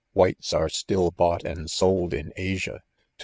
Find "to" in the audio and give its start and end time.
2.79-2.83